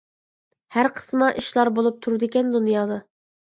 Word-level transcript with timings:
ھەر 0.77 0.89
قىسما 0.99 1.27
ئىشلار 1.41 1.71
بولۇپ 1.77 2.01
تۇرىدىكەن 2.07 2.51
دۇنيادا. 2.57 2.99